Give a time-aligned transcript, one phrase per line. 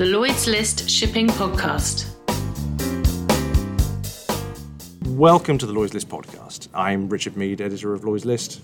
[0.00, 2.06] the Lloyd's List Shipping Podcast.
[5.08, 6.68] Welcome to the Lloyd's List podcast.
[6.72, 8.62] I'm Richard Mead, editor of Lloyd's List.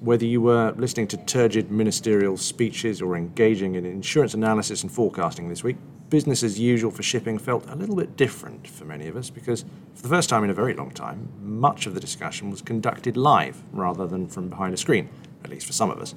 [0.00, 5.50] Whether you were listening to turgid ministerial speeches or engaging in insurance analysis and forecasting
[5.50, 5.76] this week,
[6.08, 9.66] business as usual for shipping felt a little bit different for many of us because,
[9.94, 13.18] for the first time in a very long time, much of the discussion was conducted
[13.18, 15.10] live rather than from behind a screen,
[15.44, 16.14] at least for some of us.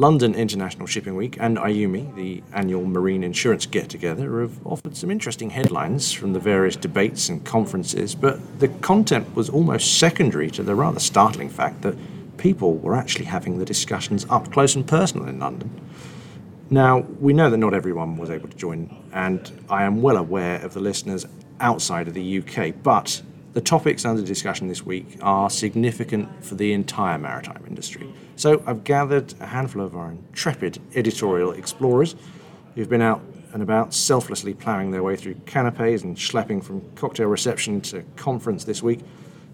[0.00, 5.10] London International Shipping Week and IUMI, the annual marine insurance get together, have offered some
[5.10, 10.62] interesting headlines from the various debates and conferences, but the content was almost secondary to
[10.62, 11.94] the rather startling fact that
[12.38, 15.70] people were actually having the discussions up close and personal in London.
[16.70, 20.64] Now, we know that not everyone was able to join, and I am well aware
[20.64, 21.26] of the listeners
[21.60, 23.20] outside of the UK, but
[23.52, 28.12] the topics under discussion this week are significant for the entire maritime industry.
[28.36, 32.14] So I've gathered a handful of our intrepid editorial explorers
[32.74, 37.26] who've been out and about selflessly ploughing their way through canapes and schlepping from cocktail
[37.26, 39.00] reception to conference this week,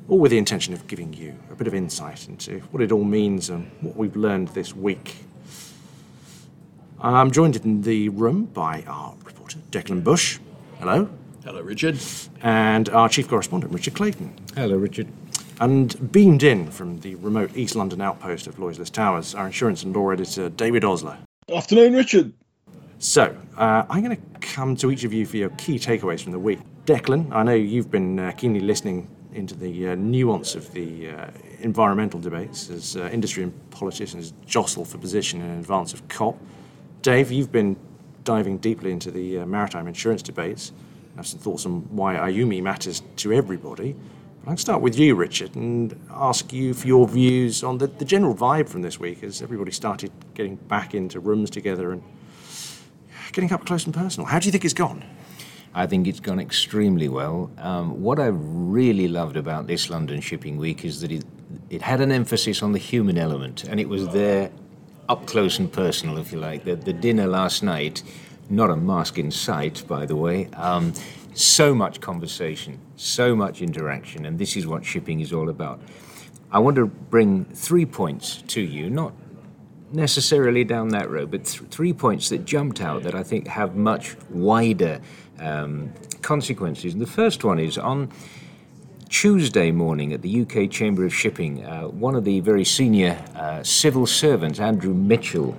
[0.08, 3.04] all with the intention of giving you a bit of insight into what it all
[3.04, 5.16] means and what we've learned this week.
[7.00, 10.38] I'm joined in the room by our reporter, Declan Bush.
[10.78, 11.08] Hello.
[11.46, 11.96] Hello, Richard.
[12.42, 14.34] And our chief correspondent, Richard Clayton.
[14.56, 15.06] Hello, Richard.
[15.60, 19.84] And beamed in from the remote East London outpost of Lloyd's List Towers, our insurance
[19.84, 21.16] and law editor, David Osler.
[21.54, 22.32] Afternoon, Richard.
[22.98, 26.32] So, uh, I'm going to come to each of you for your key takeaways from
[26.32, 26.58] the week.
[26.84, 31.30] Declan, I know you've been uh, keenly listening into the uh, nuance of the uh,
[31.60, 36.36] environmental debates as uh, industry and politicians jostle for position in advance of COP.
[37.02, 37.76] Dave, you've been
[38.24, 40.72] diving deeply into the uh, maritime insurance debates.
[41.16, 43.96] I have some thoughts on why IUMI matters to everybody.
[44.44, 48.04] But I'll start with you, Richard, and ask you for your views on the, the
[48.04, 52.02] general vibe from this week as everybody started getting back into rooms together and
[53.32, 54.26] getting up close and personal.
[54.26, 55.02] How do you think it's gone?
[55.74, 57.50] I think it's gone extremely well.
[57.56, 61.24] Um, what I really loved about this London Shipping Week is that it,
[61.70, 64.50] it had an emphasis on the human element, and it was there
[65.08, 66.64] up close and personal, if you like.
[66.64, 68.02] The, the dinner last night,
[68.48, 70.46] not a mask in sight, by the way.
[70.54, 70.92] Um,
[71.34, 75.80] so much conversation, so much interaction, and this is what shipping is all about.
[76.50, 79.12] I want to bring three points to you, not
[79.92, 83.76] necessarily down that road, but th- three points that jumped out that I think have
[83.76, 85.00] much wider
[85.38, 85.92] um,
[86.22, 86.92] consequences.
[86.94, 88.10] And the first one is on
[89.08, 93.62] Tuesday morning at the UK Chamber of Shipping, uh, one of the very senior uh,
[93.62, 95.56] civil servants, Andrew Mitchell,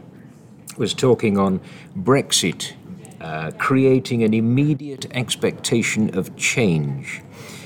[0.78, 1.60] was talking on
[1.96, 2.74] Brexit,
[3.22, 7.22] uh, creating an immediate expectation of change.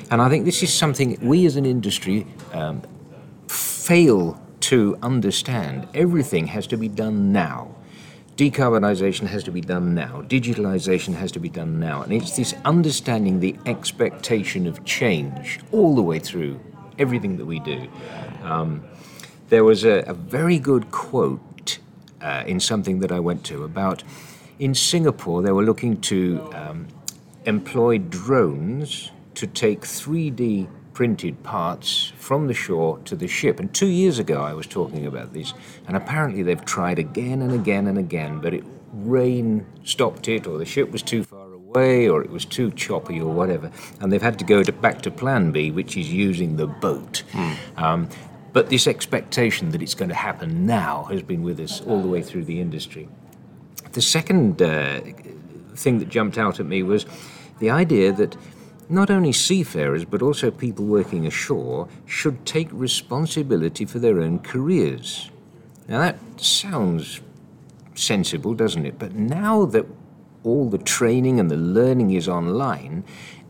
[0.09, 2.81] And I think this is something we as an industry um,
[3.47, 5.87] fail to understand.
[5.93, 7.75] Everything has to be done now.
[8.37, 10.23] Decarbonisation has to be done now.
[10.23, 12.01] Digitalisation has to be done now.
[12.01, 16.59] And it's this understanding the expectation of change all the way through
[16.97, 17.87] everything that we do.
[18.43, 18.83] Um,
[19.49, 21.41] there was a, a, very good quote
[22.21, 24.03] uh, in something that I went to about
[24.61, 26.87] in Singapore, they were looking to um,
[27.45, 33.59] employ drones to take 3D printed parts from the shore to the ship.
[33.59, 35.55] And two years ago, I was talking about this,
[35.87, 40.59] and apparently they've tried again and again and again, but it rain stopped it, or
[40.59, 44.21] the ship was too far away, or it was too choppy, or whatever, and they've
[44.21, 47.23] had to go to, back to Plan B, which is using the boat.
[47.31, 47.81] Mm.
[47.81, 48.09] Um,
[48.53, 52.07] but this expectation that it's going to happen now has been with us all the
[52.07, 53.07] way through the industry.
[53.93, 55.01] The second uh,
[55.75, 57.05] thing that jumped out at me was
[57.59, 58.35] the idea that
[58.89, 65.31] not only seafarers, but also people working ashore, should take responsibility for their own careers.
[65.87, 67.21] Now, that sounds
[67.95, 68.99] sensible, doesn't it?
[68.99, 69.85] But now that
[70.43, 73.05] all the training and the learning is online,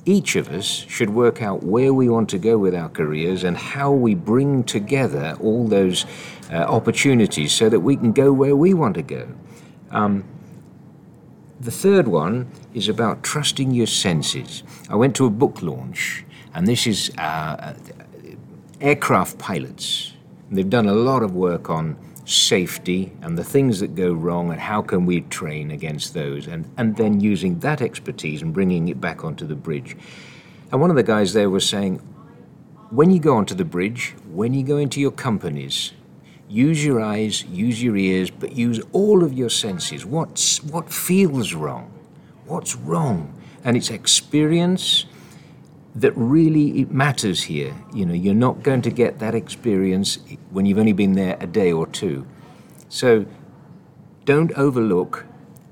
[0.06, 3.58] each of us should work out where we want to go with our careers and
[3.58, 6.06] how we bring together all those
[6.52, 9.28] uh, opportunities so that we can go where we want to go.
[9.92, 10.24] Um,
[11.60, 14.64] the third one is about trusting your senses.
[14.90, 17.76] I went to a book launch, and this is uh,
[18.80, 20.14] aircraft pilots.
[20.50, 24.60] They've done a lot of work on safety and the things that go wrong and
[24.60, 29.02] how can we train against those and, and then using that expertise and bringing it
[29.02, 29.98] back onto the bridge.
[30.72, 31.98] And one of the guys there was saying,
[32.90, 35.94] when you go onto the bridge, when you go into your companies,
[36.48, 40.06] use your eyes, use your ears, but use all of your senses.
[40.06, 41.92] What's, what feels wrong?
[42.46, 43.34] What's wrong?
[43.64, 45.06] And it's experience
[45.96, 47.76] that really it matters here.
[47.94, 51.48] You know, you're not going to get that experience when you've only been there a
[51.48, 52.26] day or two.
[52.90, 53.26] So
[54.26, 55.26] don't overlook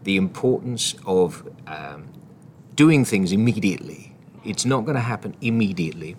[0.04, 2.10] the importance of um,
[2.76, 4.14] doing things immediately.
[4.44, 6.16] It's not going to happen immediately.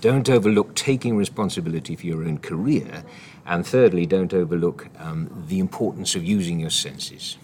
[0.00, 3.04] Don't overlook taking responsibility for your own career.
[3.46, 7.36] And thirdly, don't overlook um, the importance of using your senses.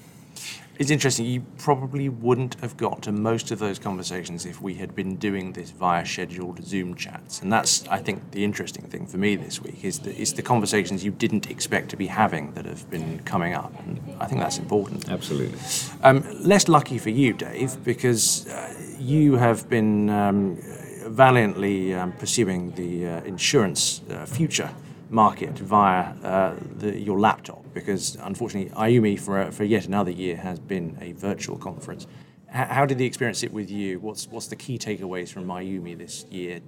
[0.79, 1.25] It's interesting.
[1.25, 5.53] You probably wouldn't have got to most of those conversations if we had been doing
[5.53, 7.41] this via scheduled Zoom chats.
[7.41, 10.43] And that's, I think, the interesting thing for me this week is the, is the
[10.43, 13.73] conversations you didn't expect to be having that have been coming up.
[13.87, 15.09] And I think that's important.
[15.09, 15.59] Absolutely.
[16.03, 20.59] Um, less lucky for you, Dave, because uh, you have been um,
[21.07, 24.71] valiantly um, pursuing the uh, insurance uh, future
[25.09, 30.59] market via uh, the, your laptop because unfortunately IUMI for, for yet another year has
[30.59, 32.07] been a virtual conference.
[32.49, 34.01] H- how did the experience sit with you?
[34.01, 36.61] What's, what's the key takeaways from IUMI this year?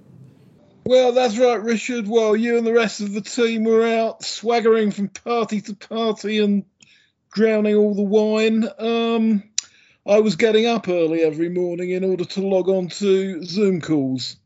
[0.85, 2.07] Well, that's right, Richard.
[2.07, 6.39] Well, you and the rest of the team were out swaggering from party to party
[6.39, 6.65] and
[7.31, 8.67] drowning all the wine.
[8.79, 9.43] Um,
[10.07, 14.37] I was getting up early every morning in order to log on to Zoom calls.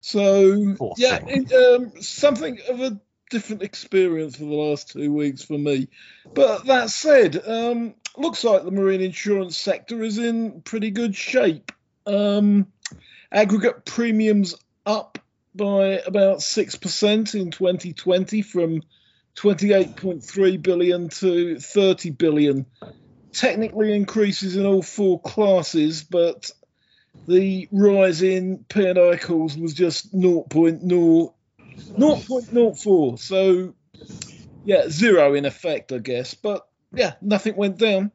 [0.00, 3.00] So, yeah, it, um, something of a
[3.34, 5.88] different experience for the last two weeks for me.
[6.34, 11.72] But that said, um, looks like the marine insurance sector is in pretty good shape.
[12.06, 12.68] Um,
[13.32, 14.54] aggregate premiums
[14.86, 15.18] up
[15.52, 18.82] by about 6% in 2020 from
[19.36, 22.66] 28.3 billion to 30 billion.
[23.32, 26.52] Technically increases in all four classes, but
[27.26, 31.34] the rise in P&I calls was just 0.0
[31.76, 33.18] 0.04.
[33.18, 33.74] So,
[34.64, 36.34] yeah, zero in effect, I guess.
[36.34, 38.12] But yeah, nothing went down.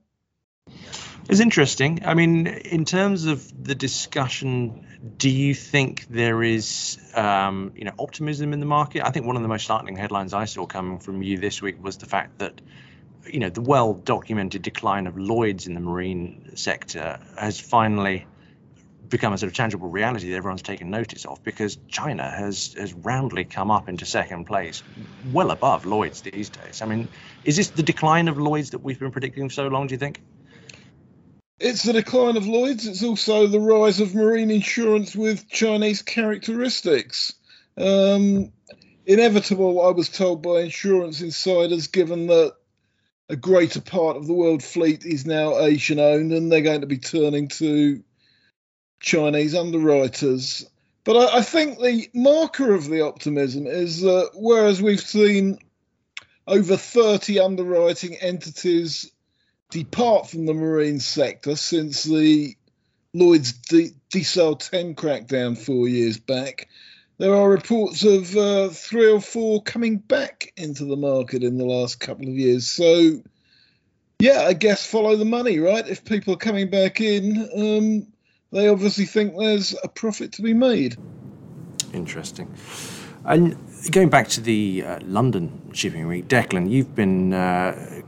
[1.29, 2.01] It's interesting.
[2.05, 7.93] I mean, in terms of the discussion, do you think there is, um, you know,
[7.99, 9.05] optimism in the market?
[9.05, 11.83] I think one of the most startling headlines I saw coming from you this week
[11.83, 12.59] was the fact that,
[13.27, 18.25] you know, the well-documented decline of Lloyd's in the marine sector has finally
[19.09, 22.93] become a sort of tangible reality that everyone's taken notice of because China has has
[22.93, 24.83] roundly come up into second place,
[25.31, 26.81] well above Lloyd's these days.
[26.81, 27.07] I mean,
[27.43, 29.87] is this the decline of Lloyd's that we've been predicting for so long?
[29.87, 30.21] Do you think?
[31.59, 32.87] It's the decline of Lloyd's.
[32.87, 37.33] It's also the rise of marine insurance with Chinese characteristics.
[37.77, 38.53] Um,
[39.05, 42.53] inevitable, I was told by insurance insiders, given that
[43.27, 46.87] a greater part of the world fleet is now Asian owned and they're going to
[46.87, 48.03] be turning to
[48.99, 50.65] Chinese underwriters.
[51.03, 55.59] But I, I think the marker of the optimism is that whereas we've seen
[56.47, 59.11] over 30 underwriting entities
[59.69, 62.55] depart from the marine sector since the
[63.13, 66.67] Lloyd's D- Decile 10 crackdown four years back,
[67.17, 71.65] there are reports of uh, three or four coming back into the market in the
[71.65, 72.67] last couple of years.
[72.67, 73.21] So,
[74.19, 75.87] yeah, I guess follow the money, right?
[75.87, 78.07] If people are coming back in, um,
[78.51, 80.97] they obviously think there's a profit to be made.
[81.93, 82.53] Interesting.
[83.25, 83.57] And
[83.91, 88.01] going back to the uh, London Shipping Week, Declan, you've been uh,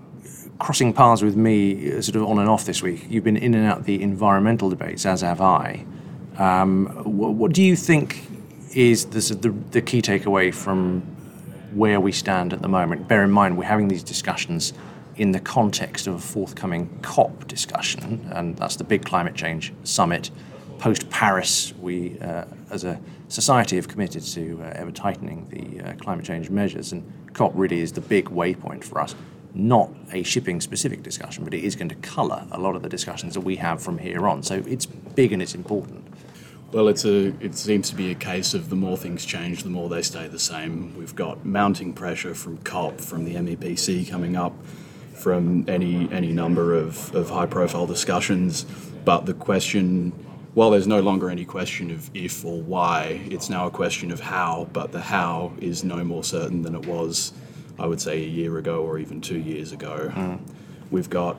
[0.60, 3.06] crossing paths with me uh, sort of on and off this week.
[3.10, 5.86] You've been in and out the environmental debates, as have I.
[6.38, 8.26] Um, what, what do you think
[8.74, 11.02] is the, the, the key takeaway from
[11.74, 13.08] where we stand at the moment?
[13.08, 14.74] Bear in mind, we're having these discussions
[15.16, 20.32] in the context of a forthcoming COP discussion, and that's the big climate change summit.
[20.80, 25.94] Post Paris, we uh, as a society have committed to uh, ever tightening the uh,
[25.96, 29.16] climate change measures, and COP really is the big waypoint for us.
[29.54, 32.90] Not a shipping specific discussion, but it is going to colour a lot of the
[32.90, 34.44] discussions that we have from here on.
[34.44, 36.08] So it's big and it's important.
[36.72, 37.34] Well, it's a.
[37.44, 40.30] It seems to be a case of the more things change, the more they stay
[40.30, 40.96] the same.
[40.98, 44.54] We've got mounting pressure from COP, from the MEPC coming up,
[45.22, 48.66] from any any number of, of high profile discussions.
[49.06, 50.12] But the question,
[50.54, 54.20] while there's no longer any question of if or why, it's now a question of
[54.20, 54.68] how.
[54.74, 57.34] But the how is no more certain than it was,
[57.80, 60.12] I would say, a year ago or even two years ago.
[60.90, 61.38] We've got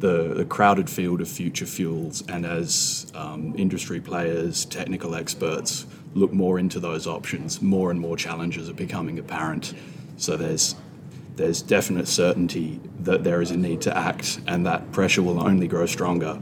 [0.00, 6.32] the, the crowded field of future fuels, and as um, industry players, technical experts look
[6.32, 9.74] more into those options, more and more challenges are becoming apparent.
[10.16, 10.74] So there's
[11.36, 15.66] there's definite certainty that there is a need to act, and that pressure will only
[15.66, 16.40] grow stronger.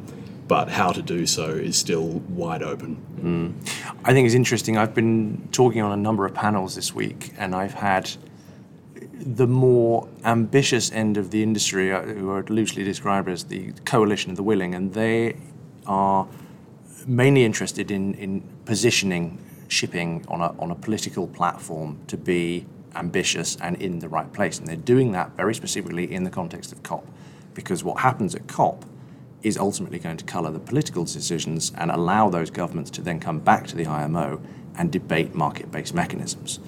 [0.49, 2.97] But how to do so is still wide open.
[4.05, 4.77] I think it's interesting.
[4.77, 8.11] I've been talking on a number of panels this week, and I've had
[9.13, 14.31] the more ambitious end of the industry, uh, who are loosely described as the coalition
[14.31, 15.37] of the willing, and they
[15.87, 16.27] are
[17.07, 23.57] mainly interested in, in positioning shipping on a, on a political platform to be ambitious
[23.57, 24.59] and in the right place.
[24.59, 27.07] And they're doing that very specifically in the context of COP.
[27.55, 28.85] Because what happens at COP
[29.43, 33.39] is ultimately going to colour the political decisions and allow those governments to then come
[33.39, 34.41] back to the IMO
[34.77, 36.61] and debate market based mechanisms.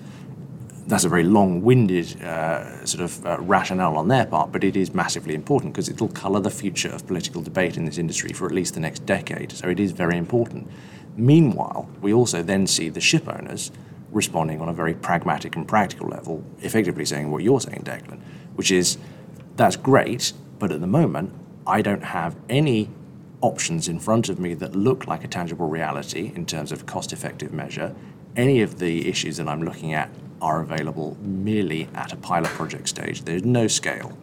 [0.87, 4.76] That's a very long winded uh, sort of uh, rationale on their part, but it
[4.76, 8.47] is massively important because it'll colour the future of political debate in this industry for
[8.47, 9.52] at least the next decade.
[9.52, 10.69] So it is very important.
[11.17, 13.71] Meanwhile, we also then see the ship owners
[14.12, 18.21] responding on a very pragmatic and practical level, effectively saying what you're saying, Declan,
[18.54, 18.99] which is
[19.57, 21.33] that's great, but at the moment,
[21.66, 22.90] I don't have any
[23.40, 27.12] options in front of me that look like a tangible reality in terms of cost
[27.12, 27.95] effective measure.
[28.37, 32.88] Any of the issues that I'm looking at are available merely at a pilot project
[32.88, 33.23] stage.
[33.23, 34.16] There's no scale.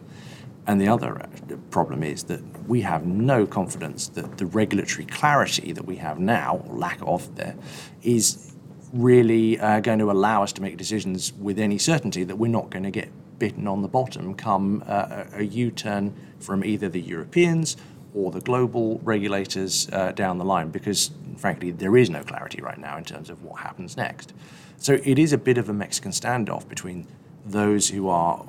[0.66, 5.72] And the other uh, problem is that we have no confidence that the regulatory clarity
[5.72, 7.56] that we have now, or lack of there,
[8.02, 8.49] is
[8.92, 12.70] really uh, going to allow us to make decisions with any certainty that we're not
[12.70, 17.00] going to get bitten on the bottom come uh, a U turn from either the
[17.00, 17.76] Europeans
[18.14, 22.78] or the global regulators uh, down the line, because frankly, there is no clarity right
[22.78, 24.32] now in terms of what happens next.
[24.76, 27.06] So it is a bit of a Mexican standoff between
[27.46, 28.44] those who are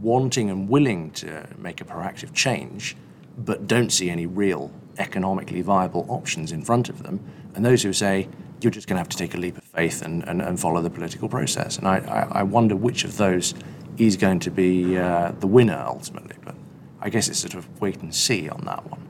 [0.00, 2.96] wanting and willing to make a proactive change,
[3.38, 7.20] but don't see any real economically viable options in front of them,
[7.54, 8.28] and those who say,
[8.60, 10.80] you're just going to have to take a leap of faith and, and, and follow
[10.80, 11.78] the political process.
[11.78, 13.54] And I, I, wonder which of those
[13.98, 16.36] is going to be uh, the winner ultimately.
[16.44, 16.54] But
[17.00, 19.06] I guess it's sort of wait and see on that one.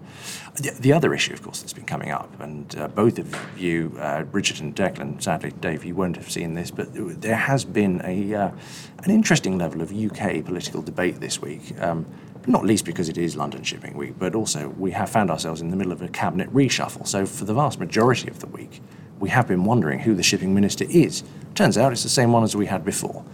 [0.56, 3.94] The, the other issue, of course, that's been coming up, and uh, both of you,
[4.00, 6.88] uh, Richard and Declan, sadly, Dave, you won't have seen this, but
[7.20, 8.50] there has been a uh,
[9.04, 11.78] an interesting level of UK political debate this week.
[11.80, 12.06] Um,
[12.46, 15.70] not least because it is London Shipping Week, but also we have found ourselves in
[15.70, 17.06] the middle of a cabinet reshuffle.
[17.06, 18.80] So for the vast majority of the week,
[19.18, 21.22] we have been wondering who the shipping minister is.
[21.54, 23.24] Turns out it's the same one as we had before.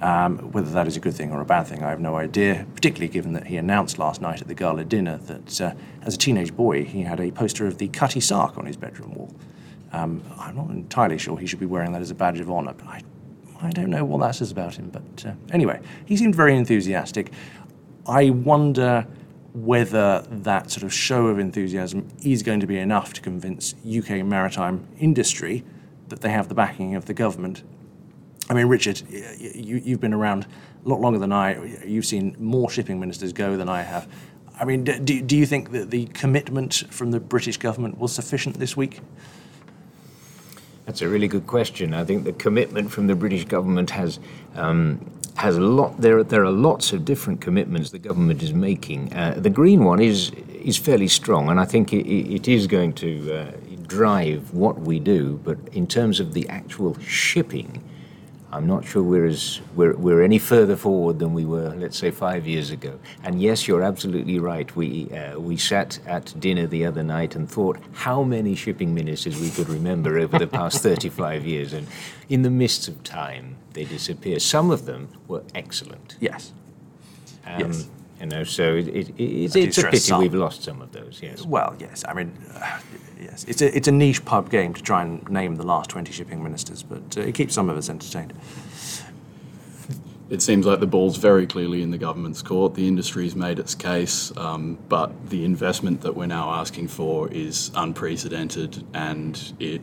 [0.00, 2.66] Um, whether that is a good thing or a bad thing, I have no idea,
[2.74, 6.18] particularly given that he announced last night at the gala dinner that uh, as a
[6.18, 9.32] teenage boy he had a poster of the Cutty Sark on his bedroom wall.
[9.92, 12.72] Um, I'm not entirely sure he should be wearing that as a badge of honour,
[12.72, 13.02] but I,
[13.60, 14.90] I don't know what that says about him.
[14.90, 17.30] But uh, anyway, he seemed very enthusiastic.
[18.06, 19.06] I wonder
[19.54, 24.24] whether that sort of show of enthusiasm is going to be enough to convince UK
[24.24, 25.64] maritime industry
[26.08, 27.62] that they have the backing of the government.
[28.48, 30.46] I mean, Richard, you, you've been around
[30.84, 31.84] a lot longer than I.
[31.84, 34.08] You've seen more shipping ministers go than I have.
[34.58, 38.58] I mean, do, do you think that the commitment from the British government was sufficient
[38.58, 39.00] this week?
[40.86, 41.94] That's a really good question.
[41.94, 44.18] I think the commitment from the British government has
[44.54, 45.00] um,
[45.36, 46.00] has a lot.
[46.00, 49.12] There, there are lots of different commitments the government is making.
[49.12, 52.92] Uh, the green one is is fairly strong, and I think it, it is going
[52.94, 53.50] to uh,
[53.86, 55.40] drive what we do.
[55.44, 57.82] But in terms of the actual shipping,
[58.52, 62.10] I'm not sure we're, as, we're, we're any further forward than we were, let's say,
[62.10, 62.98] five years ago.
[63.24, 64.74] And yes, you're absolutely right.
[64.76, 69.40] We, uh, we sat at dinner the other night and thought how many shipping ministers
[69.40, 71.72] we could remember over the past 35 years.
[71.72, 71.86] And
[72.28, 74.38] in the midst of time, they disappear.
[74.38, 76.16] Some of them were excellent.
[76.20, 76.52] Yes.
[77.46, 77.88] Um, yes.
[78.22, 80.20] You know, so it, it, it, it's a pity some.
[80.20, 81.18] we've lost some of those.
[81.20, 81.44] Yes.
[81.44, 82.04] Well, yes.
[82.06, 82.78] I mean, uh,
[83.20, 86.12] yes, it's a it's a niche pub game to try and name the last twenty
[86.12, 88.32] shipping ministers, but uh, it keeps some of us entertained.
[90.30, 92.74] It seems like the ball's very clearly in the government's court.
[92.74, 97.72] The industry's made its case, um, but the investment that we're now asking for is
[97.74, 99.82] unprecedented, and it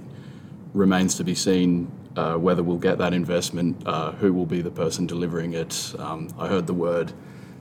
[0.74, 4.72] remains to be seen uh, whether we'll get that investment, uh, who will be the
[4.72, 5.93] person delivering it.
[6.00, 7.13] Um, I heard the word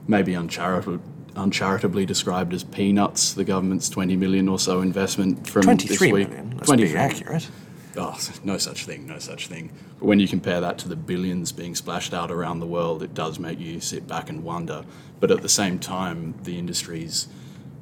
[0.09, 0.99] maybe uncharitably,
[1.35, 6.29] uncharitably described as peanuts, the government's 20 million or so investment from 23 this week.
[6.29, 7.49] Million, let's 20 be accurate.
[7.95, 9.71] Oh, no such thing, no such thing.
[9.99, 13.13] But when you compare that to the billions being splashed out around the world, it
[13.13, 14.83] does make you sit back and wonder.
[15.19, 17.27] But at the same time, the industry's,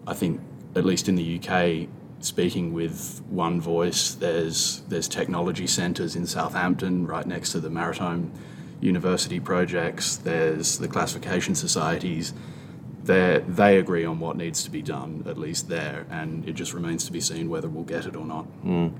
[0.05, 0.41] I think,
[0.75, 1.87] at least in the UK,
[2.19, 4.13] speaking with one voice.
[4.13, 8.31] There's there's technology centres in Southampton, right next to the Maritime
[8.81, 10.17] University projects.
[10.17, 12.33] There's the classification societies.
[13.03, 16.73] They they agree on what needs to be done, at least there, and it just
[16.73, 18.45] remains to be seen whether we'll get it or not.
[18.63, 18.93] Mm.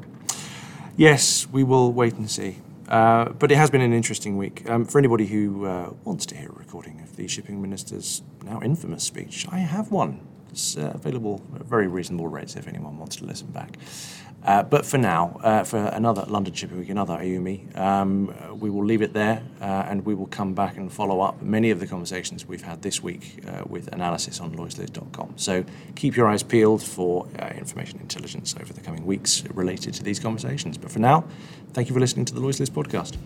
[0.96, 2.58] Yes, we will wait and see.
[2.88, 4.68] Uh, but it has been an interesting week.
[4.70, 8.62] Um, for anybody who uh, wants to hear a recording of the shipping minister's now
[8.64, 10.26] infamous speech, I have one.
[10.50, 13.78] It's uh, available at very reasonable rates if anyone wants to listen back.
[14.44, 18.86] Uh, but for now, uh, for another London Shipping Week, another IUMI, um, we will
[18.86, 21.88] leave it there uh, and we will come back and follow up many of the
[21.88, 25.34] conversations we've had this week uh, with analysis on lloydslist.com.
[25.36, 25.66] So
[25.96, 30.20] keep your eyes peeled for uh, information intelligence over the coming weeks related to these
[30.20, 30.78] conversations.
[30.78, 31.26] But for now,
[31.74, 33.18] thank you for listening to the Lloyd's podcast.